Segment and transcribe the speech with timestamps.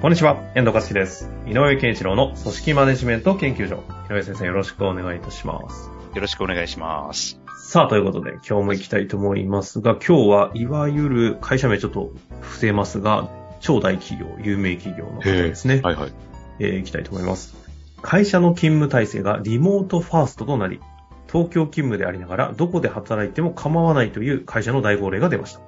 [0.00, 1.28] こんにちは、遠藤和樹です。
[1.44, 3.82] 井上健一郎の組織マネジメント研究所。
[4.08, 5.90] 井上先生よろしくお願いいたします。
[6.14, 7.40] よろしくお願いします。
[7.64, 15.80] さあ、ということで今日も行きたいと思いますが、今日はいわゆる会社名ちょっと伏せますが、超大企業、有名企業の方ですね。
[15.82, 16.12] はいはい。
[16.60, 17.56] えー、行きたいと思います。
[18.00, 20.78] 会社の勤務体制がリモートファーストとなり、
[21.26, 25.60] 東京勤務でありながらどこで働いても構わないという会社の大号令が出ました。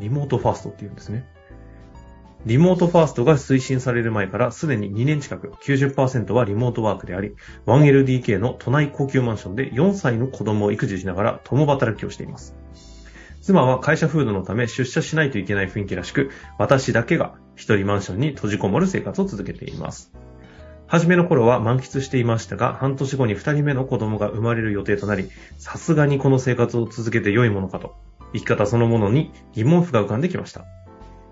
[0.00, 1.24] リモートファーストって言うんですね。
[2.48, 7.34] リモートファーストが推進される前からすでに2年近く90%はリモートワークであり、
[7.66, 12.56] 1LDK の都内高級マンションで4歳の子供を育児しながら共働きをしています。
[13.42, 20.10] 妻は会社風土のため出社しないといけない雰囲気らしく、私だけが一人マンションに閉じこもる生活を続けています。
[20.86, 27.96] 初めの頃は満喫していましたが、半年後に二人目の子供が生まれる予定となり、さすがにこの生活を続けて良いものかと、
[28.32, 30.64] 生き方そのものに疑問符が浮かんできました。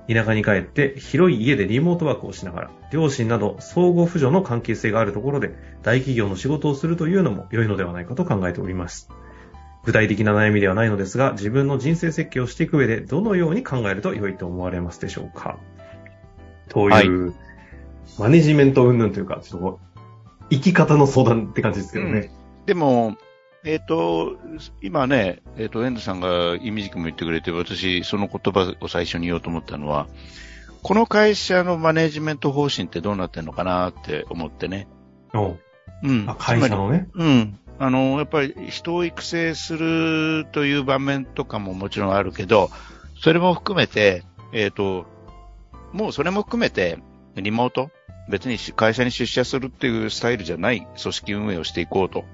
[0.09, 9.11] 田舎に帰って広い家でリモートワークをしながら、両親など相互扶助の関係性があるところで大企業の仕事をするというのも良いのではないかと考えております。
[9.85, 15.59] 具体的な悩みではないのですが、自分の人生設計をしていく上でどのように考えると良いと思われますでしょうか
[16.69, 17.35] という、
[18.19, 19.81] マネジメント云々というか、ちょっと
[20.51, 22.31] 生き方の相談って感じですけどね。
[22.67, 23.17] でも、
[23.67, 24.39] えっ、と、
[24.81, 30.07] 今ね、えっ、と、エンドさんが意味軸も言ってくれて、私、その言葉を最初に言おうと思ったのは、
[30.85, 34.87] この会社のマネジメント方針ってどうなってんのかなって思ってね。
[35.35, 35.59] おう
[36.05, 36.27] うん。
[36.29, 37.09] あ会社のね。
[37.13, 37.59] うん。
[37.81, 42.71] あの、やっぱり人を育成するという場面とかももちろんあるけど、
[43.21, 44.23] それも含めて、
[44.53, 45.07] えっ、と、
[45.93, 46.99] もうそれも含めて、
[47.35, 47.91] リモート
[48.29, 52.25] 別に会社に出社するっていうスタイルじゃない組織運営をしていこうと。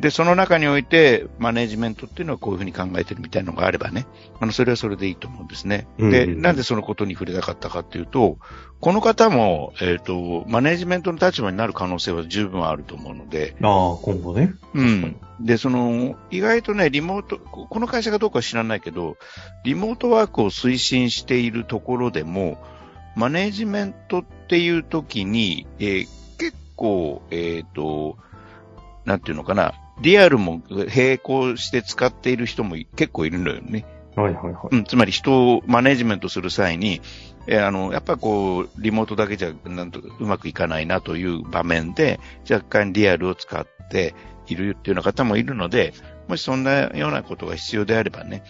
[0.00, 4.06] で、その中において、マネジメントっていうのはこういうふうに考えてるみたいなのがあればね、
[4.40, 5.86] あの、それはそれでいいと思うんですね。
[5.98, 8.38] で、うんうんなんでそのことに触れたかったかっていうと、
[8.80, 14.54] この方も、えっ、と、マネジメントの立場になる可能性は十分あると思うので、ああ、今後ね。
[14.74, 15.16] うん。
[15.40, 19.16] で、その、意外とね、リモート、ここの会社がどうかは知らないけど、
[19.64, 22.58] リモートワークを推進しているところでも、
[23.14, 28.16] マネジメントっていう時に、えー結構、えっ、と、
[29.04, 33.86] なんていうのかな、リアルも並行して使っている人も結構いるのよね。
[34.16, 34.76] はいはいはい。
[34.76, 37.00] うん、つまり人をマネジメントする際に、
[37.46, 42.20] えーあの、やっぱこう、リモートだけじゃ、なんと、うまくいかないなという場面で、
[42.50, 44.14] 若干リアルを使って
[44.46, 45.94] いるっていうような方もいるので、
[46.28, 48.44] もしそんなようなことが必要であればね、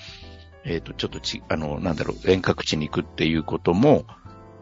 [0.64, 4.04] えっ、と、ちょっとち、あの、なんだろう、遠隔地に行くっていうことも、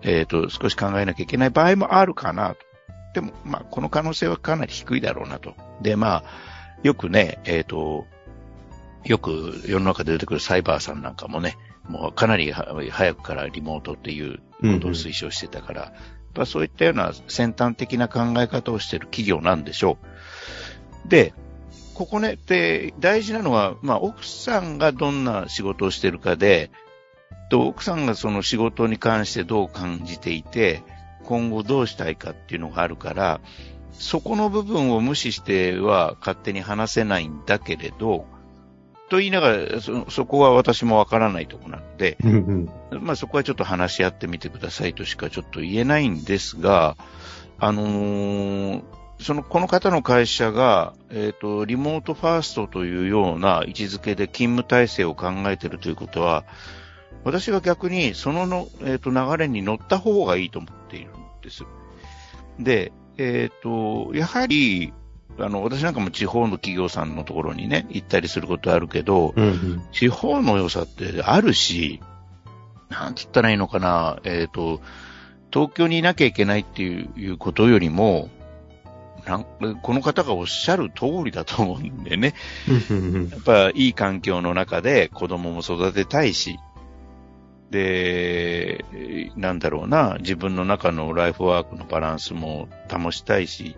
[0.02, 2.70] えっ、と、少し考えなきゃいけない場合もあるかなと。
[3.14, 5.54] でも、まあ、この可能性はかなり低いだろうなと。
[5.82, 6.24] で、まあ、
[6.82, 8.06] よくね、えっ、と、
[9.04, 11.56] よく世の中で出てくるサイバーさんなんかもね、
[11.88, 15.92] もうかなりは早くからリモートっていうことを推奨してたから、やっ
[16.34, 19.98] ぱそういったような先端的な考え方をしている企業なんでしょ
[21.06, 21.08] う。
[21.08, 21.34] で、
[21.94, 26.70] ここね、で、大事なのは、まあ、奥さんがどんな仕事をしているかで、
[27.50, 30.82] と奥さんがその仕事に関してどう感じていて、
[31.24, 33.40] 今後どうしたいかっていうのがあるから、
[33.92, 38.26] そこの部分を無視しては勝手に話せないんだけれど、
[39.08, 43.02] と言いながら、そそこは私もわからないところなので、うんうん。
[43.02, 46.96] まあそこはちょっと話し合ってみてくださいとしかちょっと言えないんですが、
[47.58, 48.82] あのー
[49.20, 56.44] その、この方の会社が、えっ、と、リモートファーストというような位置づけで勤務体制を考えているということは、
[57.22, 61.64] 私は逆にそのの、えっ、と、流れに乗った方がいいと思っているんです。
[62.58, 62.92] で、
[63.22, 64.94] えっ、と、やはり、
[65.38, 69.82] あの、私なんかも地方の企業さんのところにね、行ったりすることあるけど、うんうん。
[69.92, 72.00] 地方の良さってあるし、
[72.88, 74.80] なんて言ったらいいのかな、えっ、と、
[75.52, 78.30] 東京にいなきゃいけないっていういうことよりも、
[79.26, 79.44] なん
[79.82, 82.34] この方がおっしゃる通りだと思うんでね。
[83.30, 86.58] やっぱいい環境の中で子供も育てたいし、
[87.70, 88.84] で、
[89.36, 93.76] なんだろうな、自分の中のライフワークのバランスも保ちたいし、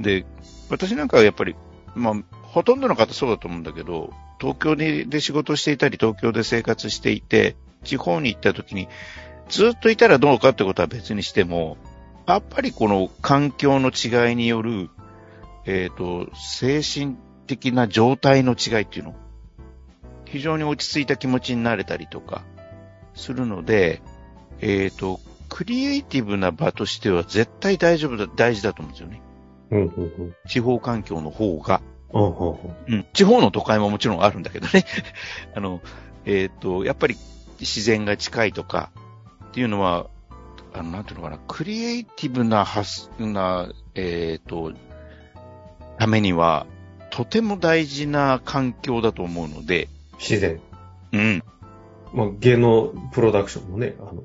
[0.00, 0.26] で、
[0.68, 1.54] 私なんかはやっぱり、
[1.94, 8.88] まあ、ほとんどの方そうだと思うんだけど、東京でで仕事していたり、東京で生活していて、地方に行った時に、
[9.48, 11.76] ずっといたらどうかってことは別にしても、
[12.26, 14.90] やっぱりこの環境の違いによる、
[15.66, 19.14] えっ、と、精神的な状態の違いっていうの、
[20.24, 22.42] 非常に落ち着いた気持ちになれたりとか、
[23.14, 24.02] するので、
[24.60, 29.22] えっ、と、クリエイティブな場としては絶対大丈夫だ、大事だと思うんですよね。
[29.70, 30.34] うんうんうん。
[30.46, 31.80] 地方環境の方が。
[32.12, 32.58] うんうんうん
[32.88, 33.06] うん。
[33.12, 34.84] 地方の都会ももちろんあるんだけどね。
[35.54, 35.80] あの、
[36.24, 37.16] えっ、と、やっぱり
[37.60, 38.90] 自然が近いとか
[39.46, 40.06] っていうのは、
[40.72, 44.72] あの、なんていうのかな、クリエイティブな発、な、えっ、と、
[45.98, 46.66] ためには、
[47.10, 49.88] とても大事な環境だと思うので、
[50.18, 50.60] 自然。
[51.12, 51.44] うん。
[52.14, 54.22] まあ、芸能プロダクションもね、あの、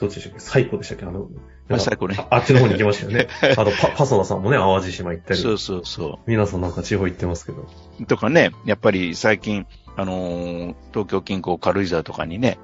[0.00, 0.40] どっちでしたっけ？
[0.40, 1.04] 最高でしたっけ？
[1.06, 1.28] あの、
[1.70, 3.28] あ最高ねああっちの方に行きましたよね。
[3.56, 5.40] あの、パ、パソナさんもね、淡路島行ったり。
[5.40, 7.66] そうそうそ皆さんなんか地方行ってますけど。
[8.00, 8.06] う。
[8.06, 9.66] とかね、やっぱり最近、
[9.96, 12.58] あのー東京近郊軽井沢とかにね、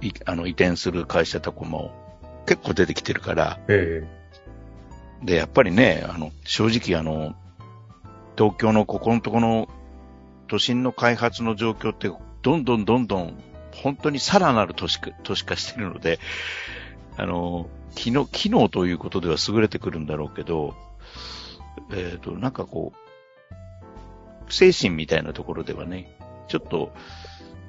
[0.00, 1.90] いあの移転する会社とかも
[2.46, 4.06] 結構出てきてるから、え
[5.24, 7.34] で、やっぱりね、あの、正直あの、
[8.36, 9.68] 東京のここのとこの
[10.48, 12.10] 都心の開発の状況って、
[12.42, 13.42] どんどんどんどん、
[13.82, 16.18] 本当にさらなる都市化都市化してるので、
[17.16, 20.74] あの、機能、機能ということでは優れてくるんだろうけど、
[21.92, 26.16] えっ、と、なんかこう、精神みたいなところではね、
[26.48, 26.92] ちょっと、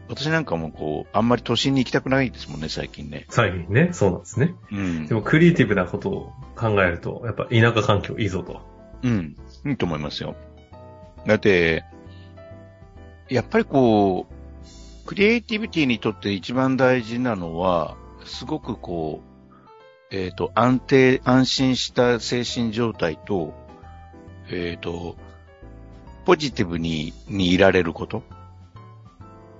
[0.08, 3.26] 私なんかもこう、あんまり都心に行きたくないですもんね、最近ねえ。
[3.30, 4.56] 最近ね、そうなんですね。
[4.72, 5.16] うんで。
[5.16, 8.62] もクリエイティブなことを考えると、やっぱ田舎環境いいぞと。
[9.04, 9.36] うん。
[9.66, 10.36] いいと思いますよ。
[11.26, 11.84] だって、
[13.30, 14.45] やっぱりこう、
[15.06, 23.54] クリエイティビティにとって一番大事なのは、すごくこう、えっ、と、安定、安心した精神状態と、
[24.50, 25.16] えっ、と、
[26.26, 28.24] ポジティブに、にいられること。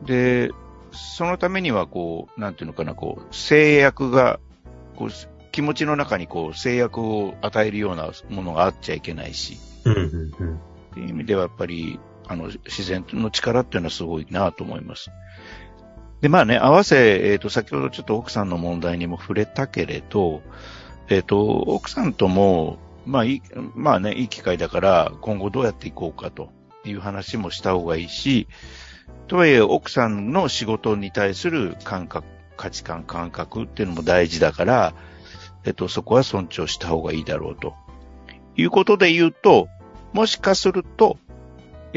[0.04, 0.50] で、
[0.92, 4.40] そのためにはこう、なんていうのかな、こう、制約が、
[4.96, 5.10] こう、
[5.52, 10.56] 気持ちの中にこう、制約を与えるようなものがあっちゃいけないし、うんうんうん。
[10.56, 10.60] っ
[10.96, 15.12] ていう意味ではやっぱり、あの、自然の力っていうのはすごいなと思います。
[16.22, 20.42] で、まあね、合わせ、えっ、と、先ほどちょっと奥さんの問題にも触れたけれど、
[21.10, 23.42] えっ、と、奥さんとも、まあいい、
[23.76, 26.50] まあね、いい機会だから、今後どうやっていこうかと
[26.84, 28.48] いう話もした方がいいし、
[29.28, 34.94] とはいえ、奥さんの仕事に対する感覚、価値観、感覚っていうのも大事だから、
[35.64, 37.74] えっ、と、そこは尊重した方がいいだろうと。
[38.58, 39.68] いうことで言うと、
[40.14, 41.18] もしかすると、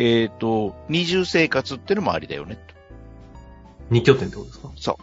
[0.00, 2.54] えっ、と、二重生活っていうのもありだよね。
[2.54, 2.74] と
[3.90, 4.70] 二拠点ってことですか？
[4.76, 4.96] そう。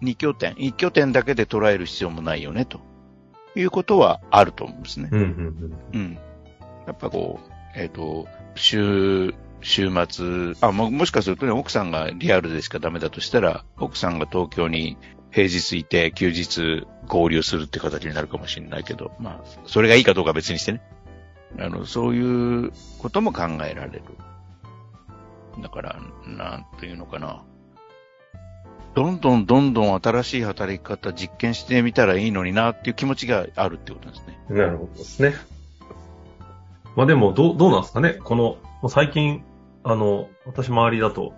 [0.00, 2.80] 二拠点、一拠点だけで捉える必要もないよね、と
[3.54, 5.10] いうことはあると思うんですね。
[5.12, 6.18] うんうんうん。
[6.86, 14.96] やっぱこう、えっ、と、週、週末、あ、も、もしかするとね、奥さんがリアルでしかダメだとしたら、奥さんが東京に
[15.30, 20.80] 平日いて、休日合流するって形になるかもしれないけど、まあ、それがいいかどうかは別にしてね。
[21.58, 24.02] あの、そういうことも考えられる。
[25.62, 27.42] だから、なんていうのかな。
[28.94, 34.38] どんどんどんどん新しい働き方実験してみたらいいのになっていう気持ちがあるってことですね。
[34.48, 34.56] うん。
[34.56, 35.34] なるほどですね。
[36.94, 39.44] まあでも、どう、どうなんですかねこの、最近、
[39.84, 41.34] あの、私周りだと、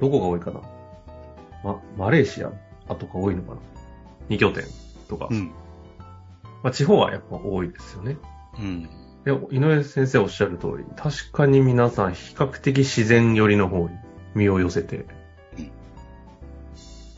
[0.00, 0.60] どこが多いかな
[1.62, 2.52] ま、マレーシア
[2.88, 3.60] あとか多いのかな
[4.28, 4.64] 二拠点
[5.08, 5.28] とか。
[5.30, 5.52] うん。
[6.62, 8.16] まあ地方はやっぱ多いですよね。
[8.58, 8.88] うん。
[9.24, 13.96] で、井上先生おっしゃる通り、確かに皆さん比較的自然寄りの方に
[14.34, 15.06] 身を寄せて、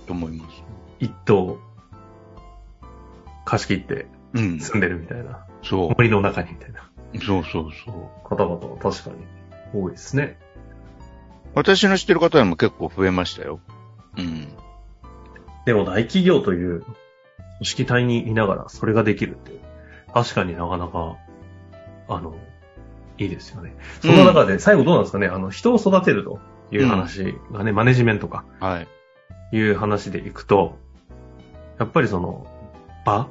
[0.06, 0.62] と思います。
[1.00, 1.58] 一棟
[3.44, 4.60] 貸し切ってうん。
[4.60, 7.18] 住んでるみたいな、そ森の中にみたいなう。
[7.18, 8.28] そうそうそう。
[8.28, 9.16] 方々は確かに
[9.72, 10.38] 多いですね。
[11.54, 13.60] 私の知ってる方でも結構増えましたよ。
[14.16, 14.48] うん。
[15.64, 16.94] でも大企業という組
[17.62, 19.52] 織体にいながらそれができるって、
[20.12, 21.16] 確かになかなか、
[22.08, 22.36] あの、
[23.18, 23.74] いいですよね。
[24.00, 26.38] その中で最後どうなんですかね、あの、人を育てると
[26.70, 28.88] いう話がね、マネジメントか、はい。
[29.52, 30.78] いう話でいくと、
[31.78, 32.46] やっぱりその、
[33.04, 33.28] 場？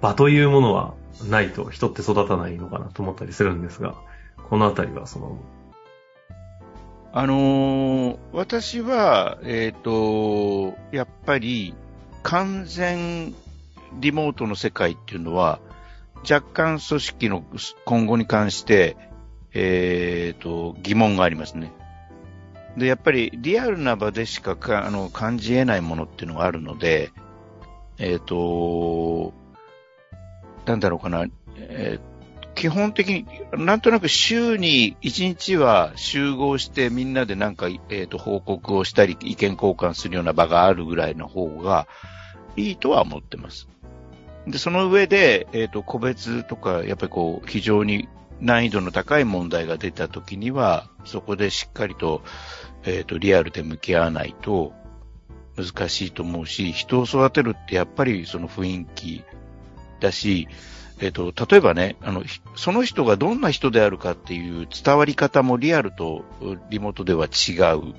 [0.00, 0.94] 場というものは
[1.28, 3.94] ないと人って育たないのかなと思ったりするんですが、
[4.48, 5.38] このあたりはその、
[7.12, 11.74] あのー私は、えっ、と、やっぱり、
[12.22, 13.34] 完全
[13.98, 15.60] リモートの世界っていうのは、
[16.22, 17.44] 若干組織の
[17.84, 18.96] 今後に関して、
[19.54, 21.72] えっ、と、疑問がありますね。
[22.76, 27.10] で、やっぱりリアルな場でしかかあの感じ得ないものっていうのがあるので、
[27.98, 29.32] えっ、と、
[30.66, 32.18] なんだろうかな、えー
[32.58, 41.86] 基本的に、なんとなく週に1日は集合してみんなでなんか、えっ、と、報告をしたり、意見交換するような場があるぐらいの方が
[42.56, 43.68] いいとは思ってます。
[44.50, 48.08] で、その上で、えっ、と、個別とか、やっぱりこう、非常に
[48.40, 52.22] 難易度の高い問題が出た時には、そこでしっかりと、
[52.84, 54.72] えっ、と、リアルで向き合わないと
[55.56, 59.24] 難しいと思うし、人を育てるってやっぱりその雰囲気
[60.00, 60.48] だし、
[61.00, 62.24] えっ、と、例えばね、あの、
[62.56, 66.24] その人がどんな人であるかっていう伝わり方もリアルと
[66.70, 67.94] リモートでは違う。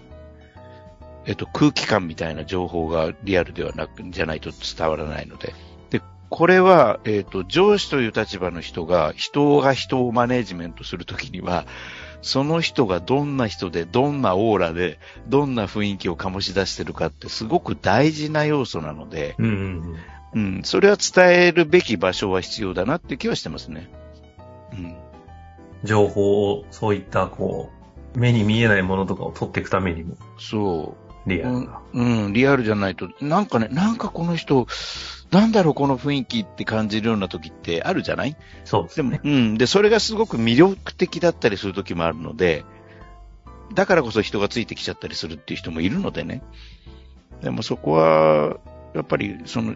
[1.26, 5.54] えっ、と、空気感みたいな情報がリアルではなく、じゃないと伝わらないので。
[6.30, 11.66] で、これは、えっ、と、上司という立場の人が、人が人をマネージメントするときには、
[12.22, 19.96] その人がどんな人で、どんなオーラで、どんな雰囲気を醸し出してるかってすごく大事な要素なので、うん、うん
[20.32, 23.90] うん、それは伝えるべき場所は必要だなって気はしてますね。
[24.74, 24.96] うん。
[25.84, 27.72] 情報を、そういった、こ
[28.16, 30.18] う、目に見えないものとかを取っていくためにも。
[30.38, 30.96] そ
[31.26, 31.30] う。
[31.30, 32.26] リアルな、うん。
[32.26, 34.68] うん、リアルじゃないと、なんかね、なんかこの人、
[35.32, 38.36] なんだろう、この雰囲気って感じるような時ってあるじゃない？
[38.66, 39.22] そうですね。
[39.24, 39.58] うん。
[39.58, 42.66] で、それがすごく魅力的だったりする時もあるので、
[43.76, 46.42] だからこそ人がついてきちゃったりするっていう人もいるのでね。
[47.44, 48.58] でもそこは、
[48.96, 49.76] やっぱりその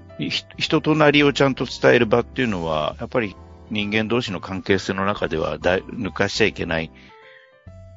[0.57, 3.35] 人となりをちゃんと伝える場っていうのは、やっぱり
[3.69, 6.91] 人間同士の関係性の中ではだ抜かしちゃいけない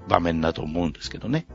[0.09, 1.47] 場面だと思うんですけどね。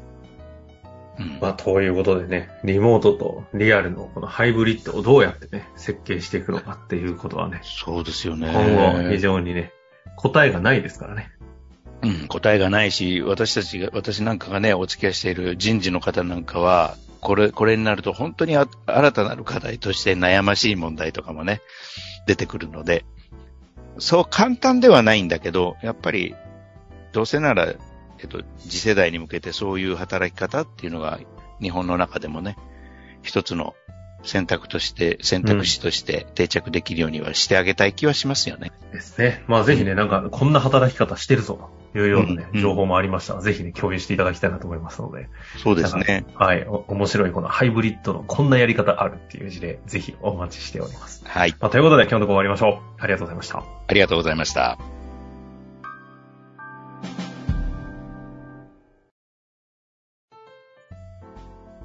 [1.19, 7.61] うん、まあ、ということでね、リモートとリアルのこのハイブリッドをどうやってね、設計していくのかっていうことはね。
[7.63, 8.49] そうですよね。
[8.51, 9.71] 今後非常にね、
[10.15, 11.31] 答えがないですからね。
[12.03, 18.67] うん、答えがないし、私たちが、私なんかがね、お付き合いしている人事の方なんかは、これ、これになると本当に新
[19.11, 21.61] たなる課題として悩ましい問題とかもね、
[22.25, 23.05] 出てくるので、
[23.99, 26.35] そう簡単ではないんだけど、やっぱり、
[27.13, 27.73] どうせなら、
[28.21, 31.19] えっと、次世代に向けてそういう働き方っていうのが、
[31.61, 32.55] 日本の中でもね、
[33.23, 33.75] 一つの
[34.23, 38.71] 選択として、選択肢として定着できるようにはしてあげたい気はしますよね。
[38.87, 39.43] うん、ですね。
[39.47, 45.27] まあぜひね、なんか、こんな働き方してるぞというようなね、うん、情報もありましたら、ぜひね、共有していただきたいなと思いますので。
[45.63, 46.25] そうですね。
[46.35, 46.65] はい。
[46.65, 51.23] 面白いこのハイブリッドのこんなやり方あるっていう事例、ぜひお待ちしております。
[51.25, 51.55] はい。
[51.59, 53.01] まあということで、今日のところ終わりましょう。
[53.01, 53.63] ありがとうございました。
[53.87, 55.00] ありがとうございました。